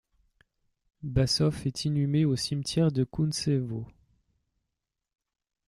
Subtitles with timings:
[1.03, 3.85] Bassov est inhumé au cimetière de Kountsevo.